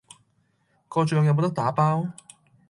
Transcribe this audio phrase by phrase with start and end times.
[0.87, 2.07] 個醬有冇得打包？